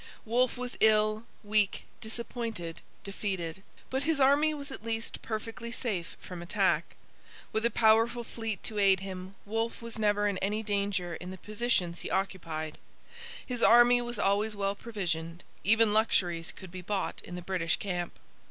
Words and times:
Wolfe 0.25 0.57
was 0.57 0.77
ill, 0.79 1.25
weak, 1.43 1.83
disappointed, 2.01 2.81
defeated. 3.03 3.61
But 3.91 4.01
his 4.01 4.19
army 4.19 4.51
was 4.51 4.71
at 4.71 4.83
least 4.83 5.21
perfectly 5.21 5.71
safe 5.71 6.17
from 6.19 6.41
attack. 6.41 6.95
With 7.53 7.67
a 7.67 7.69
powerful 7.69 8.23
fleet 8.23 8.63
to 8.63 8.79
aid 8.79 9.01
him 9.01 9.35
Wolfe 9.45 9.79
was 9.79 9.99
never 9.99 10.27
in 10.27 10.39
any 10.39 10.63
danger 10.63 11.17
in 11.17 11.29
the 11.29 11.37
positions 11.37 11.99
he 11.99 12.09
occupied. 12.09 12.79
His 13.45 13.61
army 13.61 14.01
was 14.01 14.17
always 14.17 14.55
well 14.55 14.73
provisioned; 14.73 15.43
even 15.63 15.93
luxuries 15.93 16.51
could 16.51 16.71
be 16.71 16.81
bought 16.81 17.21
in 17.21 17.35
the 17.35 17.43
British 17.43 17.75
camp. 17.75 18.17